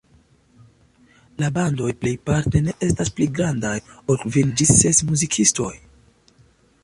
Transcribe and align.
La 1.41 1.49
bandoj 1.57 1.89
plejparte 2.05 2.63
ne 2.69 2.73
estas 2.87 3.13
pli 3.19 3.27
grandaj 3.41 3.75
ol 4.13 4.19
kvin 4.23 4.53
ĝis 4.61 4.75
ses 4.79 5.03
muzikistoj. 5.11 5.73